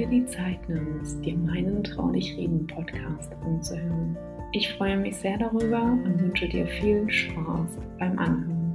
[0.00, 4.16] dir die Zeit nimmst, dir meinen Traulich reden Podcast anzuhören.
[4.52, 8.72] Ich freue mich sehr darüber und wünsche dir viel Spaß beim Anhören.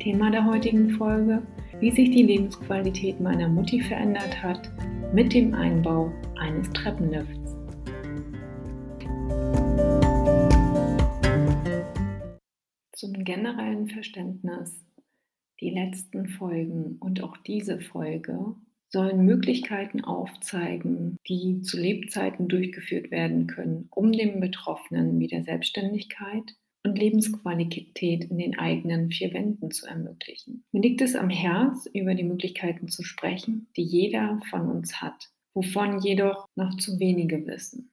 [0.00, 1.46] Thema der heutigen Folge,
[1.78, 4.68] wie sich die Lebensqualität meiner Mutti verändert hat
[5.14, 7.56] mit dem Einbau eines Treppenlifts.
[12.94, 14.84] Zum generellen Verständnis,
[15.60, 18.56] die letzten Folgen und auch diese Folge
[18.92, 26.98] sollen Möglichkeiten aufzeigen, die zu Lebzeiten durchgeführt werden können, um dem Betroffenen wieder Selbstständigkeit und
[26.98, 30.64] Lebensqualität in den eigenen vier Wänden zu ermöglichen.
[30.72, 35.30] Mir liegt es am Herz, über die Möglichkeiten zu sprechen, die jeder von uns hat,
[35.54, 37.92] wovon jedoch noch zu wenige wissen.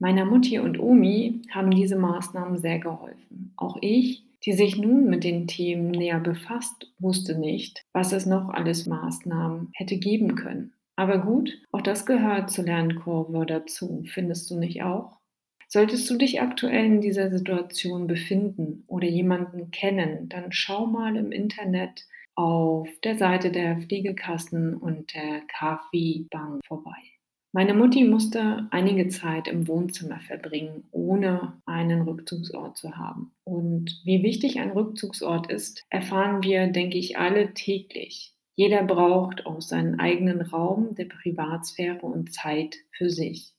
[0.00, 3.52] Meiner Mutti und Omi haben diese Maßnahmen sehr geholfen.
[3.56, 8.48] Auch ich die sich nun mit den Themen näher befasst, wusste nicht, was es noch
[8.48, 10.72] alles Maßnahmen hätte geben können.
[10.96, 15.18] Aber gut, auch das gehört zur Lernkurve dazu, findest du nicht auch?
[15.68, 21.30] Solltest du dich aktuell in dieser Situation befinden oder jemanden kennen, dann schau mal im
[21.30, 27.17] Internet auf der Seite der Pflegekassen und der KfW-Bank vorbei.
[27.52, 33.32] Meine Mutti musste einige Zeit im Wohnzimmer verbringen, ohne einen Rückzugsort zu haben.
[33.44, 38.34] Und wie wichtig ein Rückzugsort ist, erfahren wir, denke ich, alle täglich.
[38.54, 43.54] Jeder braucht auch seinen eigenen Raum der Privatsphäre und Zeit für sich.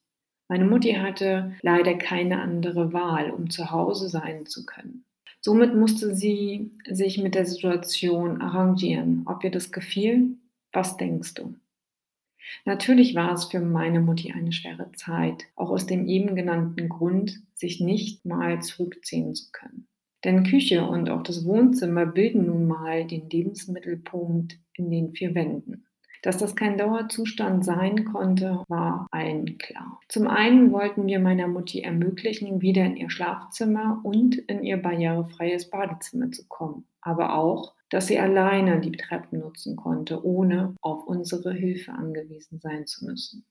[0.50, 5.06] Meine Mutti hatte leider keine andere Wahl, um zu Hause sein zu können.
[5.42, 9.24] Somit musste sie sich mit der Situation arrangieren.
[9.26, 10.38] Ob ihr das gefiel?
[10.74, 11.56] Was denkst du?
[12.66, 17.42] Natürlich war es für meine Mutti eine schwere Zeit, auch aus dem eben genannten Grund,
[17.54, 19.88] sich nicht mal zurückziehen zu können.
[20.24, 25.86] Denn Küche und auch das Wohnzimmer bilden nun mal den Lebensmittelpunkt in den vier Wänden.
[26.22, 30.02] Dass das kein Dauerzustand sein konnte, war allen klar.
[30.10, 35.70] Zum einen wollten wir meiner Mutti ermöglichen, wieder in ihr Schlafzimmer und in ihr barrierefreies
[35.70, 41.54] Badezimmer zu kommen, aber auch, dass sie alleine die Treppen nutzen konnte, ohne auf unsere
[41.54, 43.46] Hilfe angewiesen sein zu müssen.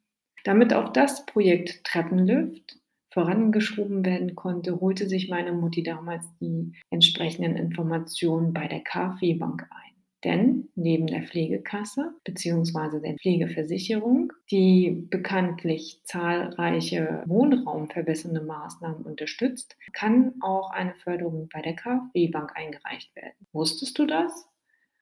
[0.44, 2.78] Damit auch das Projekt Treppenlift
[3.10, 9.97] vorangeschoben werden konnte, holte sich meine Mutti damals die entsprechenden Informationen bei der KfW-Bank ein.
[10.24, 13.00] Denn neben der Pflegekasse bzw.
[13.00, 22.52] der Pflegeversicherung, die bekanntlich zahlreiche wohnraumverbessernde Maßnahmen unterstützt, kann auch eine Förderung bei der KfW-Bank
[22.56, 23.46] eingereicht werden.
[23.52, 24.48] Wusstest du das?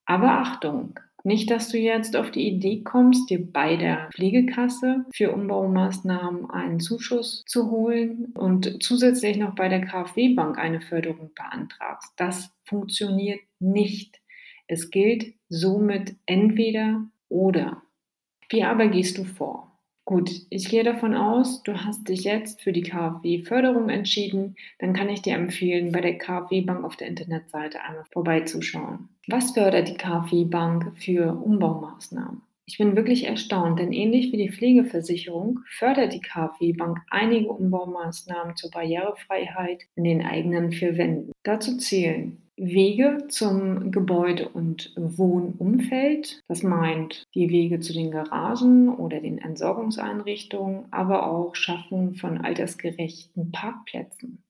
[0.04, 5.32] Aber Achtung, nicht, dass du jetzt auf die Idee kommst, dir bei der Pflegekasse für
[5.32, 12.12] Umbaumaßnahmen einen Zuschuss zu holen und zusätzlich noch bei der KfW-Bank eine Förderung beantragst.
[12.16, 14.20] Das funktioniert nicht.
[14.68, 17.82] Es gilt somit entweder oder.
[18.48, 19.66] Wie aber gehst du vor?
[20.04, 24.54] Gut, ich gehe davon aus, du hast dich jetzt für die KfW-Förderung entschieden.
[24.78, 29.08] Dann kann ich dir empfehlen, bei der KfW-Bank auf der Internetseite einmal vorbeizuschauen.
[29.26, 32.42] Was fördert die KfW-Bank für Umbaumaßnahmen?
[32.66, 38.70] Ich bin wirklich erstaunt, denn ähnlich wie die Pflegeversicherung fördert die KfW-Bank einige Umbaumaßnahmen zur
[38.70, 41.32] Barrierefreiheit in den eigenen vier Wänden.
[41.42, 46.42] Dazu zählen Wege zum Gebäude- und Wohnumfeld.
[46.48, 53.52] Das meint die Wege zu den Garagen oder den Entsorgungseinrichtungen, aber auch Schaffung von altersgerechten
[53.52, 54.42] Parkplätzen.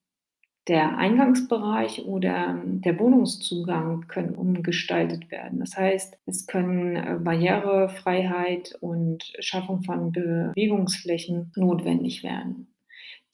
[0.67, 5.59] Der Eingangsbereich oder der Wohnungszugang können umgestaltet werden.
[5.59, 12.67] Das heißt, es können äh, Barrierefreiheit und Schaffung von Bewegungsflächen notwendig werden.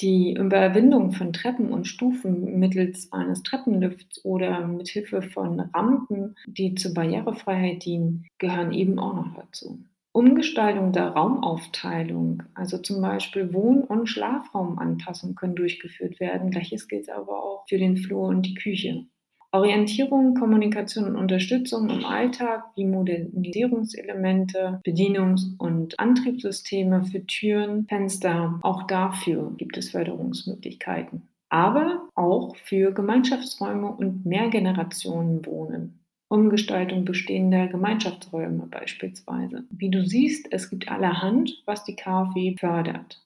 [0.01, 6.75] Die Überwindung von Treppen und Stufen mittels eines Treppenlifts oder mit Hilfe von Rampen, die
[6.75, 9.83] zur Barrierefreiheit dienen, gehören eben auch noch dazu.
[10.11, 16.51] Umgestaltung der Raumaufteilung, also zum Beispiel Wohn- und Schlafraumanpassung können durchgeführt werden.
[16.51, 19.07] Gleiches gilt aber auch für den Flur und die Küche.
[19.53, 28.83] Orientierung, Kommunikation und Unterstützung im Alltag wie Modernisierungselemente, Bedienungs- und Antriebssysteme für Türen, Fenster, auch
[28.87, 31.29] dafür gibt es Förderungsmöglichkeiten.
[31.49, 35.99] Aber auch für Gemeinschaftsräume und Mehrgenerationenwohnen.
[36.29, 39.65] Umgestaltung bestehender Gemeinschaftsräume beispielsweise.
[39.69, 43.23] Wie du siehst, es gibt allerhand, was die KfW fördert.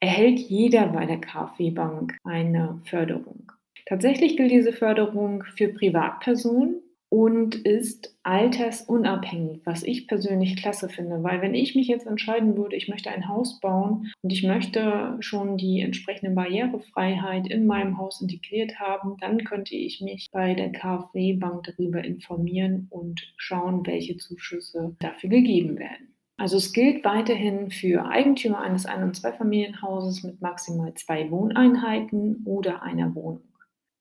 [0.00, 3.52] Erhält jeder bei der KfW-Bank eine Förderung?
[3.86, 11.40] Tatsächlich gilt diese Förderung für Privatpersonen und ist altersunabhängig, was ich persönlich klasse finde, weil
[11.40, 15.56] wenn ich mich jetzt entscheiden würde, ich möchte ein Haus bauen und ich möchte schon
[15.56, 21.34] die entsprechende Barrierefreiheit in meinem Haus integriert haben, dann könnte ich mich bei der KfW
[21.34, 26.12] Bank darüber informieren und schauen, welche Zuschüsse dafür gegeben werden.
[26.38, 32.82] Also es gilt weiterhin für Eigentümer eines Ein- und Zweifamilienhauses mit maximal zwei Wohneinheiten oder
[32.82, 33.45] einer Wohnung.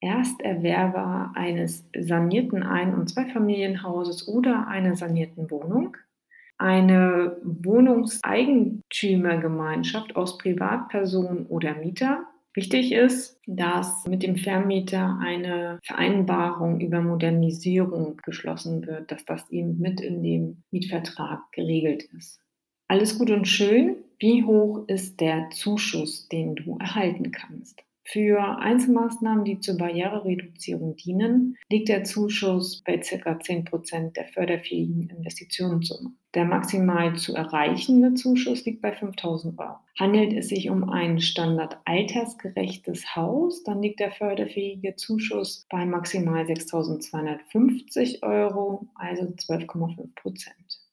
[0.05, 5.97] Ersterwerber eines sanierten Ein- und Zweifamilienhauses oder einer sanierten Wohnung,
[6.57, 12.23] eine Wohnungseigentümergemeinschaft aus Privatpersonen oder Mieter.
[12.53, 19.77] Wichtig ist, dass mit dem Vermieter eine Vereinbarung über Modernisierung geschlossen wird, dass das eben
[19.79, 22.39] mit in dem Mietvertrag geregelt ist.
[22.87, 23.95] Alles gut und schön.
[24.19, 27.83] Wie hoch ist der Zuschuss, den du erhalten kannst?
[28.07, 33.31] Für Einzelmaßnahmen, die zur Barrierereduzierung dienen, liegt der Zuschuss bei ca.
[33.31, 36.11] 10% der förderfähigen Investitionssumme.
[36.35, 39.77] Der maximal zu erreichende Zuschuss liegt bei 5000 Euro.
[39.97, 48.21] Handelt es sich um ein standardaltersgerechtes Haus, dann liegt der förderfähige Zuschuss bei maximal 6250
[48.21, 50.84] Euro, also 12,5 Prozent.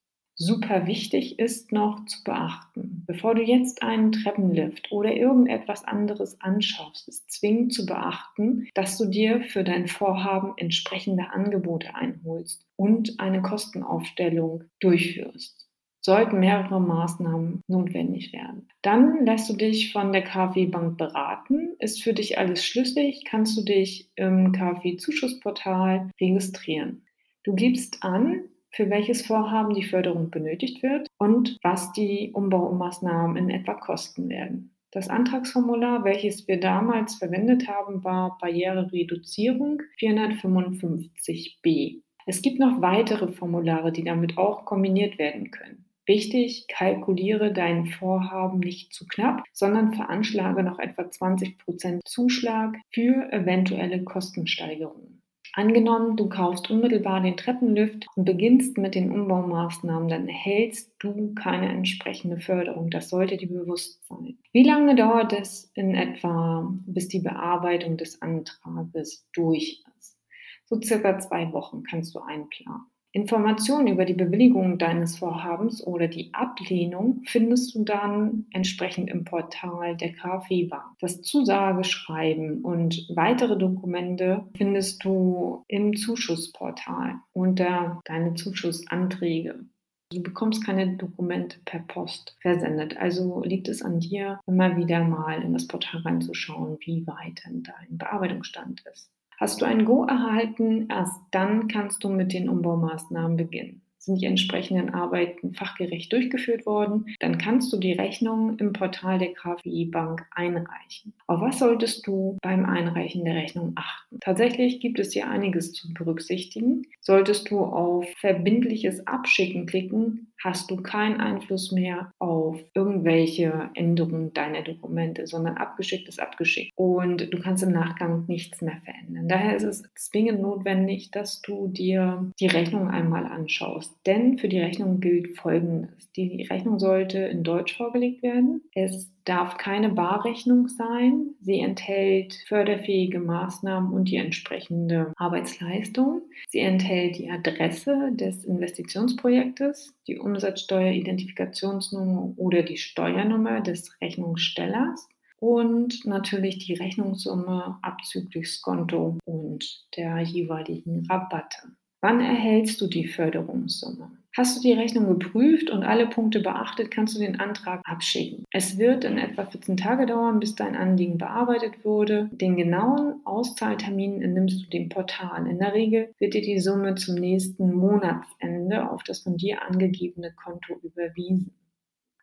[0.45, 7.07] Super wichtig ist noch zu beachten, bevor du jetzt einen Treppenlift oder irgendetwas anderes anschaffst,
[7.07, 13.41] ist zwingend zu beachten, dass du dir für dein Vorhaben entsprechende Angebote einholst und eine
[13.41, 15.69] Kostenaufstellung durchführst.
[16.01, 18.67] Sollten mehrere Maßnahmen notwendig werden.
[18.83, 21.77] Dann lässt du dich von der KfW Bank beraten.
[21.79, 27.07] Ist für dich alles schlüssig, kannst du dich im KfW Zuschussportal registrieren.
[27.45, 33.51] Du gibst an, für welches Vorhaben die Förderung benötigt wird und was die Umbaumaßnahmen in
[33.51, 34.75] etwa kosten werden.
[34.91, 42.03] Das Antragsformular, welches wir damals verwendet haben, war Barrierereduzierung 455b.
[42.27, 45.87] Es gibt noch weitere Formulare, die damit auch kombiniert werden können.
[46.07, 54.03] Wichtig, kalkuliere dein Vorhaben nicht zu knapp, sondern veranschlage noch etwa 20% Zuschlag für eventuelle
[54.03, 55.12] Kostensteigerungen.
[55.55, 61.69] Angenommen, du kaufst unmittelbar den Treppenlift und beginnst mit den Umbaumaßnahmen, dann erhältst du keine
[61.69, 62.89] entsprechende Förderung.
[62.89, 64.39] Das sollte dir bewusst sein.
[64.53, 70.17] Wie lange dauert es in etwa, bis die Bearbeitung des Antrages durch ist?
[70.65, 72.92] So circa zwei Wochen kannst du einplanen.
[73.15, 79.97] Informationen über die Bewilligung deines Vorhabens oder die Ablehnung findest du dann entsprechend im Portal
[79.99, 80.97] der KfW Bank.
[80.99, 89.67] Das Zusageschreiben und weitere Dokumente findest du im Zuschussportal unter deine Zuschussanträge.
[90.11, 92.97] Du bekommst keine Dokumente per Post versendet.
[92.99, 97.63] Also liegt es an dir, immer wieder mal in das Portal reinzuschauen, wie weit denn
[97.63, 99.11] dein Bearbeitungsstand ist.
[99.43, 104.27] Hast du ein Go erhalten, erst dann kannst du mit den Umbaumaßnahmen beginnen sind die
[104.27, 110.27] entsprechenden Arbeiten fachgerecht durchgeführt worden, dann kannst du die Rechnung im Portal der KfW Bank
[110.33, 111.15] einreichen.
[111.29, 114.19] Auf was solltest du beim Einreichen der Rechnung achten?
[114.21, 116.83] Tatsächlich gibt es hier einiges zu berücksichtigen.
[117.01, 124.63] Solltest du auf verbindliches Abschicken klicken, hast du keinen Einfluss mehr auf irgendwelche Änderungen deiner
[124.63, 126.73] Dokumente, sondern abgeschickt ist abgeschickt.
[126.77, 129.29] Und du kannst im Nachgang nichts mehr verändern.
[129.29, 134.61] Daher ist es zwingend notwendig, dass du dir die Rechnung einmal anschaust denn für die
[134.61, 136.11] Rechnung gilt Folgendes.
[136.17, 138.63] Die Rechnung sollte in Deutsch vorgelegt werden.
[138.75, 141.35] Es darf keine Barrechnung sein.
[141.41, 146.23] Sie enthält förderfähige Maßnahmen und die entsprechende Arbeitsleistung.
[146.49, 155.09] Sie enthält die Adresse des Investitionsprojektes, die Umsatzsteueridentifikationsnummer oder die Steuernummer des Rechnungsstellers
[155.39, 161.73] und natürlich die Rechnungssumme abzüglich Skonto und der jeweiligen Rabatte.
[162.05, 164.11] Wann erhältst du die Förderungssumme?
[164.37, 168.45] Hast du die Rechnung geprüft und alle Punkte beachtet, kannst du den Antrag abschicken.
[168.51, 172.29] Es wird in etwa 14 Tage dauern, bis dein Anliegen bearbeitet wurde.
[172.33, 175.47] Den genauen Auszahltermin nimmst du dem Portal.
[175.47, 180.33] In der Regel wird dir die Summe zum nächsten Monatsende auf das von dir angegebene
[180.33, 181.53] Konto überwiesen.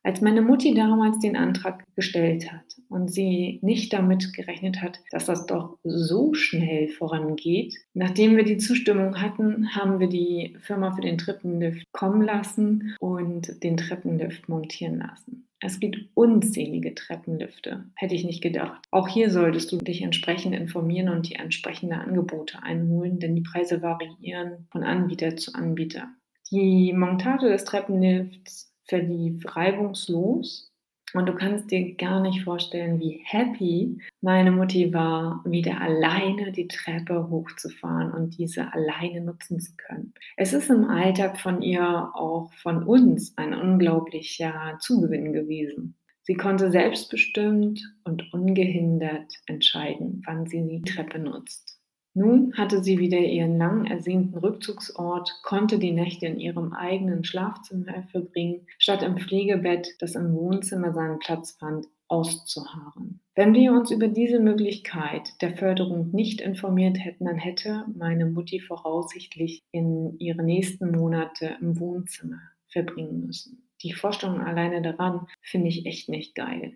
[0.04, 5.26] Als meine Mutti damals den Antrag gestellt hat und sie nicht damit gerechnet hat, dass
[5.26, 11.02] das doch so schnell vorangeht, nachdem wir die Zustimmung hatten, haben wir die Firma für
[11.02, 15.50] den Treppenlift kommen lassen und den Treppenlift montieren lassen.
[15.62, 18.86] Es gibt unzählige Treppenlifte, hätte ich nicht gedacht.
[18.92, 23.82] Auch hier solltest du dich entsprechend informieren und die entsprechenden Angebote einholen, denn die Preise
[23.82, 26.08] variieren von Anbieter zu Anbieter.
[26.50, 30.66] Die Montage des Treppenlifts verlief reibungslos.
[31.14, 36.68] Und du kannst dir gar nicht vorstellen, wie happy meine Mutti war, wieder alleine die
[36.68, 40.14] Treppe hochzufahren und diese alleine nutzen zu können.
[40.38, 45.96] Es ist im Alltag von ihr auch von uns ein unglaublicher Zugewinn gewesen.
[46.22, 51.79] Sie konnte selbstbestimmt und ungehindert entscheiden, wann sie die Treppe nutzt.
[52.14, 58.04] Nun hatte sie wieder ihren lang ersehnten Rückzugsort, konnte die Nächte in ihrem eigenen Schlafzimmer
[58.12, 63.22] verbringen, statt im Pflegebett, das im Wohnzimmer seinen Platz fand, auszuharren.
[63.36, 68.60] Wenn wir uns über diese Möglichkeit der Förderung nicht informiert hätten, dann hätte meine Mutti
[68.60, 73.70] voraussichtlich in ihre nächsten Monate im Wohnzimmer verbringen müssen.
[73.84, 76.74] Die Vorstellung alleine daran finde ich echt nicht geil.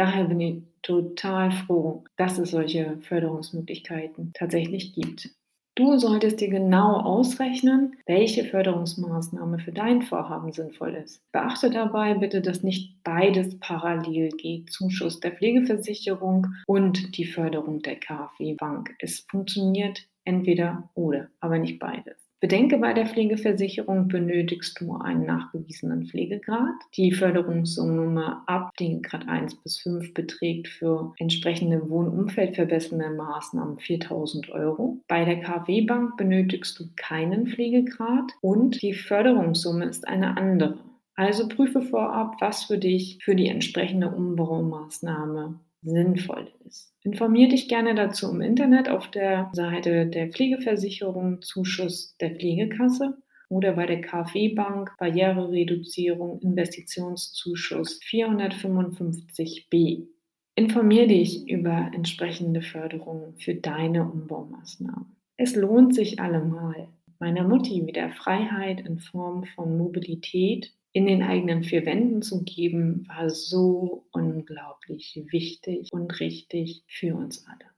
[0.00, 5.28] Daher bin ich total froh, dass es solche Förderungsmöglichkeiten tatsächlich gibt.
[5.74, 11.20] Du solltest dir genau ausrechnen, welche Förderungsmaßnahme für dein Vorhaben sinnvoll ist.
[11.32, 14.72] Beachte dabei bitte, dass nicht beides parallel geht.
[14.72, 18.94] Zuschuss der Pflegeversicherung und die Förderung der KfW-Bank.
[19.00, 22.29] Es funktioniert entweder oder, aber nicht beides.
[22.40, 26.72] Bedenke, bei der Pflegeversicherung benötigst du einen nachgewiesenen Pflegegrad.
[26.96, 35.00] Die Förderungssumme ab den Grad 1 bis 5 beträgt für entsprechende Wohnumfeldverbessernde Maßnahmen 4000 Euro.
[35.06, 40.78] Bei der KfW-Bank benötigst du keinen Pflegegrad und die Förderungssumme ist eine andere.
[41.16, 46.92] Also prüfe vorab, was für dich für die entsprechende Umbaumaßnahme sinnvoll ist.
[47.02, 53.18] Informier dich gerne dazu im Internet auf der Seite der Pflegeversicherung Zuschuss der Pflegekasse
[53.48, 60.06] oder bei der KfW-Bank Barrierereduzierung Investitionszuschuss 455b.
[60.54, 65.16] Informier dich über entsprechende Förderungen für deine Umbaumaßnahmen.
[65.36, 66.88] Es lohnt sich allemal.
[67.18, 73.06] Meiner Mutti wieder Freiheit in Form von Mobilität in den eigenen vier Wänden zu geben,
[73.08, 77.70] war so unglaublich wichtig und richtig für uns alle.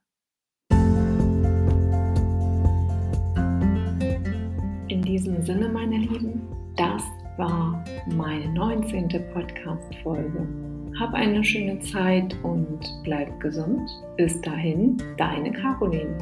[4.87, 6.41] In diesem Sinne, meine Lieben,
[6.75, 7.03] das
[7.37, 9.07] war meine 19.
[9.33, 10.47] Podcast-Folge.
[10.99, 13.89] Hab eine schöne Zeit und bleib gesund.
[14.17, 16.17] Bis dahin, deine Caroline.